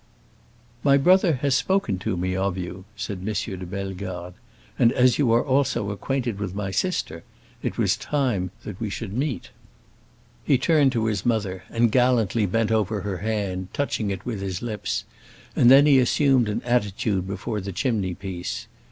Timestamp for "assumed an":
15.99-16.63